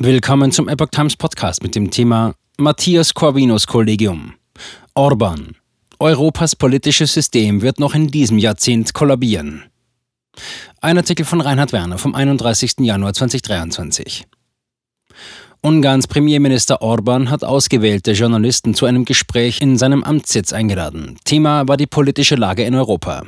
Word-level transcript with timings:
Willkommen 0.00 0.52
zum 0.52 0.68
Epoch 0.68 0.90
Times 0.92 1.16
Podcast 1.16 1.60
mit 1.60 1.74
dem 1.74 1.90
Thema 1.90 2.32
Matthias 2.56 3.14
Corvinus 3.14 3.66
Kollegium. 3.66 4.34
Orban. 4.94 5.56
Europas 5.98 6.54
politisches 6.54 7.12
System 7.12 7.62
wird 7.62 7.80
noch 7.80 7.96
in 7.96 8.06
diesem 8.06 8.38
Jahrzehnt 8.38 8.94
kollabieren. 8.94 9.64
Ein 10.80 10.98
Artikel 10.98 11.26
von 11.26 11.40
Reinhard 11.40 11.72
Werner 11.72 11.98
vom 11.98 12.14
31. 12.14 12.74
Januar 12.78 13.12
2023. 13.12 14.28
Ungarns 15.62 16.06
Premierminister 16.06 16.80
Orban 16.80 17.28
hat 17.28 17.42
ausgewählte 17.42 18.12
Journalisten 18.12 18.74
zu 18.74 18.86
einem 18.86 19.04
Gespräch 19.04 19.60
in 19.60 19.78
seinem 19.78 20.04
Amtssitz 20.04 20.52
eingeladen. 20.52 21.18
Thema 21.24 21.66
war 21.66 21.76
die 21.76 21.88
politische 21.88 22.36
Lage 22.36 22.62
in 22.62 22.76
Europa. 22.76 23.24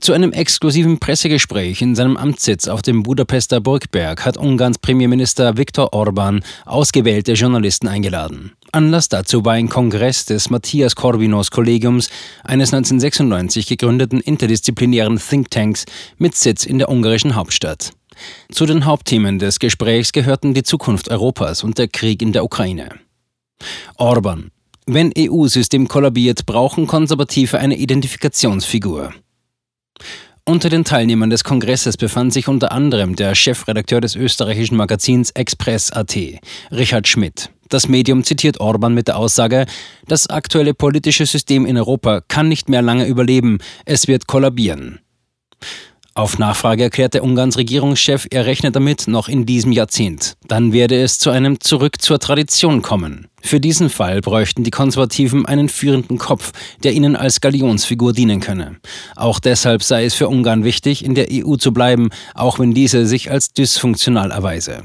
Zu 0.00 0.14
einem 0.14 0.32
exklusiven 0.32 0.98
Pressegespräch 0.98 1.82
in 1.82 1.94
seinem 1.94 2.16
Amtssitz 2.16 2.68
auf 2.68 2.80
dem 2.80 3.02
Budapester 3.02 3.60
Burgberg 3.60 4.24
hat 4.24 4.38
Ungarns 4.38 4.78
Premierminister 4.78 5.58
Viktor 5.58 5.92
Orban 5.92 6.42
ausgewählte 6.64 7.34
Journalisten 7.34 7.86
eingeladen. 7.86 8.52
Anlass 8.72 9.10
dazu 9.10 9.44
war 9.44 9.52
ein 9.52 9.68
Kongress 9.68 10.24
des 10.24 10.48
Matthias 10.48 10.96
Corvinos 10.96 11.50
Kollegiums, 11.50 12.08
eines 12.44 12.72
1996 12.72 13.66
gegründeten 13.66 14.20
interdisziplinären 14.20 15.18
Thinktanks 15.18 15.84
mit 16.16 16.34
Sitz 16.34 16.64
in 16.64 16.78
der 16.78 16.88
ungarischen 16.88 17.34
Hauptstadt. 17.34 17.92
Zu 18.50 18.64
den 18.64 18.86
Hauptthemen 18.86 19.38
des 19.38 19.58
Gesprächs 19.58 20.12
gehörten 20.12 20.54
die 20.54 20.62
Zukunft 20.62 21.10
Europas 21.10 21.62
und 21.62 21.76
der 21.76 21.88
Krieg 21.88 22.22
in 22.22 22.32
der 22.32 22.44
Ukraine. 22.44 22.88
Orban. 23.96 24.50
Wenn 24.86 25.12
EU-System 25.16 25.88
kollabiert, 25.88 26.46
brauchen 26.46 26.86
Konservative 26.86 27.58
eine 27.58 27.76
Identifikationsfigur. 27.76 29.12
Unter 30.44 30.68
den 30.68 30.84
Teilnehmern 30.84 31.30
des 31.30 31.44
Kongresses 31.44 31.96
befand 31.96 32.32
sich 32.32 32.48
unter 32.48 32.72
anderem 32.72 33.14
der 33.14 33.34
Chefredakteur 33.34 34.00
des 34.00 34.16
österreichischen 34.16 34.76
Magazins 34.76 35.30
Express.at, 35.30 36.16
Richard 36.72 37.06
Schmidt. 37.06 37.50
Das 37.68 37.88
Medium 37.88 38.24
zitiert 38.24 38.58
Orban 38.58 38.94
mit 38.94 39.06
der 39.06 39.16
Aussage, 39.16 39.66
das 40.08 40.28
aktuelle 40.28 40.74
politische 40.74 41.26
System 41.26 41.66
in 41.66 41.76
Europa 41.76 42.22
kann 42.26 42.48
nicht 42.48 42.68
mehr 42.68 42.82
lange 42.82 43.06
überleben, 43.06 43.58
es 43.84 44.08
wird 44.08 44.26
kollabieren. 44.26 45.00
Auf 46.14 46.38
Nachfrage 46.38 46.82
erklärte 46.82 47.22
Ungarns 47.22 47.56
Regierungschef, 47.56 48.26
er 48.30 48.44
rechne 48.44 48.72
damit 48.72 49.06
noch 49.06 49.28
in 49.28 49.46
diesem 49.46 49.70
Jahrzehnt. 49.70 50.34
Dann 50.48 50.72
werde 50.72 51.00
es 51.00 51.20
zu 51.20 51.30
einem 51.30 51.60
Zurück 51.60 52.02
zur 52.02 52.18
Tradition 52.18 52.82
kommen. 52.82 53.28
Für 53.42 53.60
diesen 53.60 53.90
Fall 53.90 54.20
bräuchten 54.20 54.64
die 54.64 54.72
Konservativen 54.72 55.46
einen 55.46 55.68
führenden 55.68 56.18
Kopf, 56.18 56.50
der 56.82 56.92
ihnen 56.92 57.14
als 57.14 57.40
Galionsfigur 57.40 58.12
dienen 58.12 58.40
könne. 58.40 58.76
Auch 59.14 59.38
deshalb 59.38 59.84
sei 59.84 60.04
es 60.04 60.14
für 60.14 60.28
Ungarn 60.28 60.64
wichtig, 60.64 61.04
in 61.04 61.14
der 61.14 61.28
EU 61.30 61.54
zu 61.54 61.72
bleiben, 61.72 62.10
auch 62.34 62.58
wenn 62.58 62.74
diese 62.74 63.06
sich 63.06 63.30
als 63.30 63.52
dysfunktional 63.52 64.32
erweise. 64.32 64.82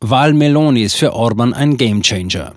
Wahl 0.00 0.32
Melonis 0.32 0.94
für 0.94 1.12
Orban 1.12 1.54
ein 1.54 1.76
Gamechanger. 1.76 2.54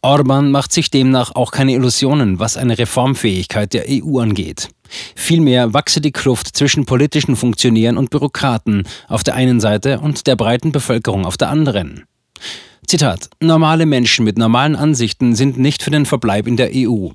Orban 0.00 0.50
macht 0.50 0.72
sich 0.72 0.90
demnach 0.90 1.34
auch 1.34 1.50
keine 1.50 1.72
Illusionen, 1.72 2.38
was 2.38 2.56
eine 2.56 2.78
Reformfähigkeit 2.78 3.72
der 3.72 3.86
EU 3.88 4.18
angeht. 4.18 4.68
Vielmehr 5.14 5.74
wachse 5.74 6.00
die 6.00 6.12
Kluft 6.12 6.56
zwischen 6.56 6.86
politischen 6.86 7.36
Funktionären 7.36 7.96
und 7.96 8.10
Bürokraten 8.10 8.86
auf 9.08 9.22
der 9.22 9.34
einen 9.34 9.60
Seite 9.60 10.00
und 10.00 10.26
der 10.26 10.36
breiten 10.36 10.72
Bevölkerung 10.72 11.24
auf 11.24 11.36
der 11.36 11.50
anderen. 11.50 12.04
Zitat: 12.86 13.30
Normale 13.40 13.86
Menschen 13.86 14.24
mit 14.24 14.36
normalen 14.36 14.74
Ansichten 14.74 15.34
sind 15.36 15.58
nicht 15.58 15.82
für 15.82 15.90
den 15.90 16.06
Verbleib 16.06 16.46
in 16.46 16.56
der 16.56 16.70
EU. 16.74 17.10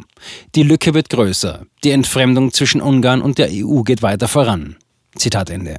Die 0.55 0.63
Lücke 0.63 0.93
wird 0.93 1.09
größer. 1.09 1.65
Die 1.83 1.91
Entfremdung 1.91 2.53
zwischen 2.53 2.81
Ungarn 2.81 3.21
und 3.21 3.37
der 3.37 3.49
EU 3.51 3.81
geht 3.81 4.01
weiter 4.01 4.27
voran. 4.27 4.77
Zitat 5.17 5.49
Ende. 5.49 5.77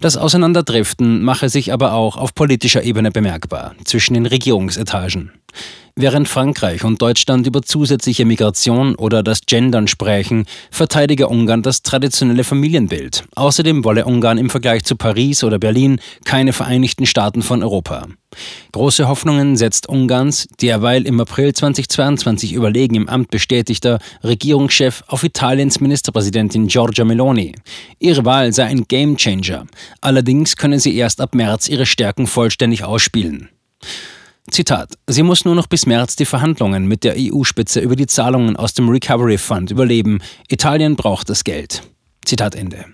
Das 0.00 0.16
Auseinanderdriften 0.16 1.22
mache 1.22 1.48
sich 1.48 1.72
aber 1.72 1.92
auch 1.92 2.16
auf 2.16 2.34
politischer 2.34 2.82
Ebene 2.82 3.12
bemerkbar 3.12 3.76
zwischen 3.84 4.14
den 4.14 4.26
Regierungsetagen. 4.26 5.30
Während 5.94 6.26
Frankreich 6.26 6.84
und 6.84 7.02
Deutschland 7.02 7.46
über 7.46 7.60
zusätzliche 7.60 8.24
Migration 8.24 8.94
oder 8.94 9.22
das 9.22 9.42
Gendern 9.44 9.88
sprechen, 9.88 10.46
verteidige 10.70 11.28
Ungarn 11.28 11.62
das 11.62 11.82
traditionelle 11.82 12.44
Familienbild. 12.44 13.24
Außerdem 13.34 13.84
wolle 13.84 14.06
Ungarn 14.06 14.38
im 14.38 14.48
Vergleich 14.48 14.84
zu 14.84 14.96
Paris 14.96 15.44
oder 15.44 15.58
Berlin 15.58 16.00
keine 16.24 16.54
Vereinigten 16.54 17.04
Staaten 17.04 17.42
von 17.42 17.62
Europa. 17.62 18.06
Große 18.72 19.06
Hoffnungen 19.06 19.58
setzt 19.58 19.86
Ungarns, 19.86 20.48
derweil 20.62 21.06
im 21.06 21.20
April 21.20 21.52
2022 21.52 22.54
überlegen 22.54 22.94
im 22.94 23.08
Amt 23.10 23.30
bestätigter 23.30 23.98
Regierungschef 24.24 25.04
auf 25.08 25.24
Italiens 25.24 25.80
Ministerpräsidentin 25.80 26.68
Giorgia 26.68 27.04
Meloni. 27.04 27.54
Ihre 27.98 28.24
Wahl 28.24 28.54
sei 28.54 28.64
ein 28.64 28.84
Gamechanger. 28.88 29.66
Allerdings 30.00 30.56
könne 30.56 30.80
sie 30.80 30.96
erst 30.96 31.20
ab 31.20 31.34
März 31.34 31.68
ihre 31.68 31.84
Stärken 31.84 32.26
vollständig 32.26 32.82
ausspielen. 32.84 33.50
Zitat: 34.50 34.98
Sie 35.06 35.22
muss 35.22 35.44
nur 35.44 35.54
noch 35.54 35.66
bis 35.66 35.86
März 35.86 36.16
die 36.16 36.24
Verhandlungen 36.24 36.86
mit 36.86 37.04
der 37.04 37.14
EU-Spitze 37.16 37.80
über 37.80 37.96
die 37.96 38.06
Zahlungen 38.06 38.56
aus 38.56 38.74
dem 38.74 38.88
Recovery 38.88 39.38
Fund 39.38 39.70
überleben. 39.70 40.20
Italien 40.48 40.96
braucht 40.96 41.30
das 41.30 41.44
Geld. 41.44 41.82
Zitat 42.24 42.54
Ende. 42.54 42.84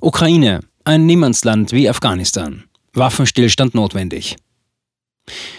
Ukraine, 0.00 0.60
ein 0.84 1.06
Niemandsland 1.06 1.72
wie 1.72 1.88
Afghanistan. 1.88 2.64
Waffenstillstand 2.94 3.74
notwendig. 3.74 4.36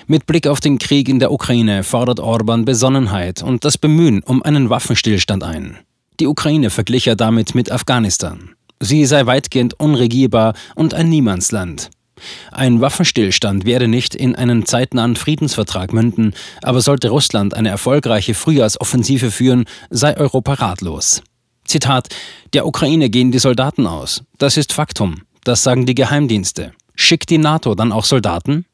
Mit 0.07 0.25
Blick 0.25 0.47
auf 0.47 0.59
den 0.59 0.79
Krieg 0.79 1.09
in 1.09 1.19
der 1.19 1.31
Ukraine 1.31 1.83
fordert 1.83 2.19
Orban 2.19 2.65
Besonnenheit 2.65 3.43
und 3.43 3.65
das 3.65 3.77
Bemühen 3.77 4.23
um 4.23 4.41
einen 4.41 4.69
Waffenstillstand 4.69 5.43
ein. 5.43 5.77
Die 6.19 6.27
Ukraine 6.27 6.69
verglich 6.69 7.07
er 7.07 7.15
damit 7.15 7.53
mit 7.53 7.71
Afghanistan. 7.71 8.55
Sie 8.79 9.05
sei 9.05 9.25
weitgehend 9.25 9.79
unregierbar 9.79 10.53
und 10.75 10.93
ein 10.93 11.09
Niemandsland. 11.09 11.89
Ein 12.51 12.81
Waffenstillstand 12.81 13.65
werde 13.65 13.87
nicht 13.87 14.15
in 14.15 14.35
einen 14.35 14.65
zeitnahen 14.65 15.15
Friedensvertrag 15.15 15.93
münden, 15.93 16.33
aber 16.61 16.81
sollte 16.81 17.09
Russland 17.09 17.53
eine 17.53 17.69
erfolgreiche 17.69 18.33
Frühjahrsoffensive 18.33 19.31
führen, 19.31 19.65
sei 19.89 20.17
Europa 20.17 20.53
ratlos. 20.53 21.21
Zitat: 21.65 22.07
Der 22.53 22.65
Ukraine 22.65 23.09
gehen 23.09 23.31
die 23.31 23.39
Soldaten 23.39 23.87
aus. 23.87 24.23
Das 24.37 24.57
ist 24.57 24.73
Faktum. 24.73 25.21
Das 25.43 25.63
sagen 25.63 25.85
die 25.85 25.95
Geheimdienste. 25.95 26.73
Schickt 26.95 27.29
die 27.29 27.37
NATO 27.37 27.75
dann 27.75 27.91
auch 27.91 28.05
Soldaten? 28.05 28.65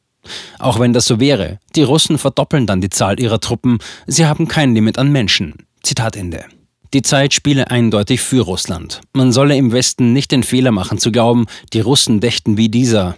Auch 0.59 0.79
wenn 0.79 0.93
das 0.93 1.05
so 1.05 1.19
wäre, 1.19 1.59
die 1.75 1.83
Russen 1.83 2.17
verdoppeln 2.17 2.65
dann 2.65 2.81
die 2.81 2.89
Zahl 2.89 3.19
ihrer 3.19 3.41
Truppen, 3.41 3.79
sie 4.07 4.25
haben 4.25 4.47
kein 4.47 4.73
Limit 4.73 4.97
an 4.97 5.11
Menschen. 5.11 5.65
Zitat 5.83 6.15
Ende. 6.15 6.45
Die 6.93 7.01
Zeit 7.01 7.33
spiele 7.33 7.71
eindeutig 7.71 8.21
für 8.21 8.41
Russland. 8.41 9.01
Man 9.13 9.31
solle 9.31 9.57
im 9.57 9.71
Westen 9.71 10.13
nicht 10.13 10.31
den 10.31 10.43
Fehler 10.43 10.71
machen 10.71 10.99
zu 10.99 11.11
glauben, 11.11 11.47
die 11.73 11.79
Russen 11.79 12.19
dächten 12.19 12.55
wie 12.55 12.69
dieser. 12.69 13.15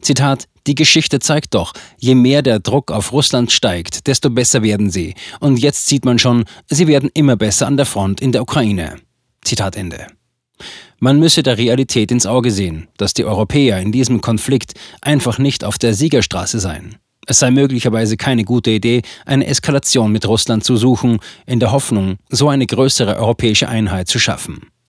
Zitat, 0.00 0.48
die 0.66 0.74
Geschichte 0.74 1.18
zeigt 1.18 1.54
doch, 1.54 1.72
je 1.98 2.14
mehr 2.14 2.42
der 2.42 2.60
Druck 2.60 2.90
auf 2.90 3.12
Russland 3.12 3.50
steigt, 3.52 4.06
desto 4.06 4.30
besser 4.30 4.62
werden 4.62 4.90
sie. 4.90 5.14
Und 5.40 5.58
jetzt 5.58 5.86
sieht 5.86 6.04
man 6.04 6.18
schon, 6.18 6.44
sie 6.68 6.86
werden 6.86 7.10
immer 7.14 7.36
besser 7.36 7.66
an 7.66 7.76
der 7.76 7.86
Front 7.86 8.20
in 8.20 8.32
der 8.32 8.42
Ukraine. 8.42 8.96
Zitat 9.42 9.76
Ende. 9.76 10.06
Man 10.98 11.20
müsse 11.20 11.42
der 11.42 11.58
Realität 11.58 12.10
ins 12.10 12.26
Auge 12.26 12.50
sehen, 12.50 12.88
dass 12.96 13.14
die 13.14 13.24
Europäer 13.24 13.80
in 13.80 13.92
diesem 13.92 14.20
Konflikt 14.20 14.74
einfach 15.00 15.38
nicht 15.38 15.64
auf 15.64 15.78
der 15.78 15.94
Siegerstraße 15.94 16.58
seien. 16.58 16.96
Es 17.26 17.38
sei 17.38 17.50
möglicherweise 17.50 18.16
keine 18.16 18.44
gute 18.44 18.70
Idee, 18.70 19.02
eine 19.26 19.46
Eskalation 19.46 20.10
mit 20.10 20.26
Russland 20.26 20.64
zu 20.64 20.76
suchen, 20.76 21.18
in 21.46 21.60
der 21.60 21.72
Hoffnung, 21.72 22.16
so 22.30 22.48
eine 22.48 22.66
größere 22.66 23.16
europäische 23.16 23.68
Einheit 23.68 24.08
zu 24.08 24.18
schaffen. 24.18 24.70